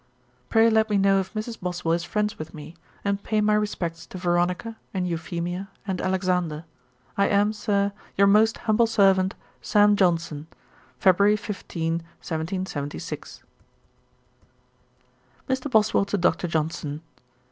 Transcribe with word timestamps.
'Pray 0.49 0.67
let 0.67 0.89
me 0.89 0.97
know 0.97 1.19
if 1.19 1.31
Mrs. 1.35 1.59
Boswell 1.61 1.93
is 1.93 2.03
friends 2.03 2.39
with 2.39 2.55
me, 2.55 2.75
and 3.05 3.21
pay 3.21 3.39
my 3.39 3.53
respects 3.53 4.07
to 4.07 4.17
Veronica, 4.17 4.75
and 4.95 5.07
Euphemia, 5.07 5.69
and 5.85 6.01
Alexander. 6.01 6.65
'I 7.19 7.27
am, 7.27 7.53
Sir, 7.53 7.91
'Your 8.17 8.25
most 8.25 8.57
humble 8.65 8.87
servant, 8.87 9.35
'SAM. 9.61 9.95
JOHNSON.' 9.95 10.47
'February, 10.97 11.35
15, 11.37 11.93
1775.' 12.19 13.43
'MR. 15.47 15.69
BOSWELL 15.69 16.05
TO 16.05 16.17
DR. 16.17 16.47
JOHNSON. 16.47 17.01